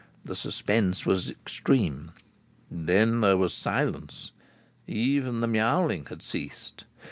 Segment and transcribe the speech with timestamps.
[0.25, 2.09] The suspense was extreme.
[2.71, 4.31] Then there was silence;
[4.87, 6.85] even the myowling had ceased.